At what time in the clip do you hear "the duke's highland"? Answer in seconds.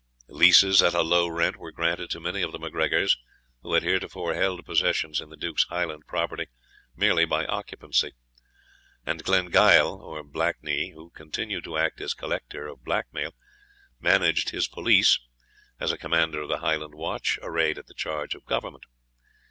5.29-6.07